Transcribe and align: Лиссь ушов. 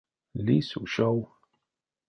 Лиссь 0.45 0.75
ушов. 0.81 1.19